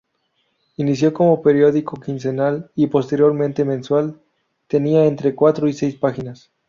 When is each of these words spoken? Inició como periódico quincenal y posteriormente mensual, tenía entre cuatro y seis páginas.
Inició 0.77 1.13
como 1.13 1.43
periódico 1.43 1.95
quincenal 2.01 2.71
y 2.73 2.87
posteriormente 2.87 3.63
mensual, 3.65 4.19
tenía 4.67 5.05
entre 5.05 5.35
cuatro 5.35 5.67
y 5.67 5.73
seis 5.73 5.95
páginas. 5.95 6.49